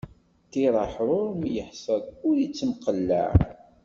Ṭṭiṛ 0.45 0.73
aḥṛuṛ 0.85 1.27
ma 1.39 1.47
iḥṣel, 1.61 2.01
ur 2.27 2.35
ittemqellaɛ. 2.45 3.31